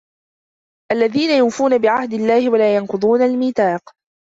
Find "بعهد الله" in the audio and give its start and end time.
1.77-2.49